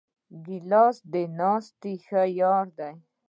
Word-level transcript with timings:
ګیلاس 0.45 0.97
د 1.13 1.15
ناستې 1.37 1.93
ښه 2.05 2.21
یار 2.39 2.65
دی. 2.79 2.93